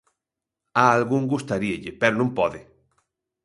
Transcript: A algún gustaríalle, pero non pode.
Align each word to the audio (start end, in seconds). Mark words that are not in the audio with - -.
A 0.83 0.83
algún 0.95 1.23
gustaríalle, 1.33 1.91
pero 2.01 2.13
non 2.17 2.29
pode. 2.37 2.59